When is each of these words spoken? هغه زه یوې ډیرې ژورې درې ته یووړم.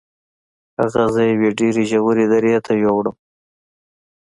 هغه 0.79 1.03
زه 1.15 1.21
یوې 1.31 1.49
ډیرې 1.59 1.83
ژورې 1.91 2.25
درې 2.33 2.53
ته 2.65 2.71
یووړم. 2.83 3.15